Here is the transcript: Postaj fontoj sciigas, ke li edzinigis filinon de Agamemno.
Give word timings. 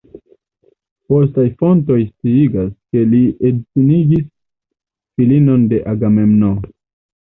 Postaj 1.13 1.45
fontoj 1.59 1.99
sciigas, 2.07 2.73
ke 2.89 3.05
li 3.13 3.21
edzinigis 3.53 4.27
filinon 4.35 5.73
de 5.73 5.87
Agamemno. 5.97 6.57